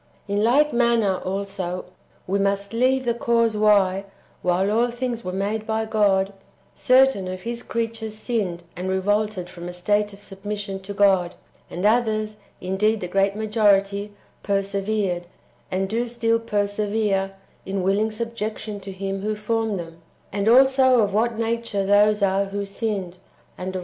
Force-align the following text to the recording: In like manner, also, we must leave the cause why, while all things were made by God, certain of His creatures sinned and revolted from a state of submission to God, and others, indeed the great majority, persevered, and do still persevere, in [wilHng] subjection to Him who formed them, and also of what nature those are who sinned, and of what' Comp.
In 0.27 0.43
like 0.43 0.73
manner, 0.73 1.17
also, 1.17 1.85
we 2.25 2.39
must 2.39 2.73
leave 2.73 3.05
the 3.05 3.13
cause 3.13 3.55
why, 3.55 4.05
while 4.41 4.71
all 4.71 4.89
things 4.89 5.23
were 5.23 5.31
made 5.31 5.67
by 5.67 5.85
God, 5.85 6.33
certain 6.73 7.27
of 7.27 7.43
His 7.43 7.61
creatures 7.61 8.15
sinned 8.15 8.63
and 8.75 8.89
revolted 8.89 9.47
from 9.47 9.67
a 9.69 9.73
state 9.73 10.11
of 10.11 10.23
submission 10.23 10.79
to 10.79 10.95
God, 10.95 11.35
and 11.69 11.85
others, 11.85 12.37
indeed 12.59 12.99
the 12.99 13.07
great 13.07 13.35
majority, 13.35 14.11
persevered, 14.41 15.27
and 15.69 15.87
do 15.87 16.07
still 16.07 16.39
persevere, 16.39 17.35
in 17.63 17.83
[wilHng] 17.83 18.11
subjection 18.11 18.79
to 18.79 18.91
Him 18.91 19.21
who 19.21 19.35
formed 19.35 19.77
them, 19.79 20.01
and 20.33 20.47
also 20.49 21.01
of 21.01 21.13
what 21.13 21.37
nature 21.37 21.85
those 21.85 22.23
are 22.23 22.45
who 22.45 22.65
sinned, 22.65 23.19
and 23.55 23.67
of 23.67 23.67
what' 23.67 23.73
Comp. 23.73 23.77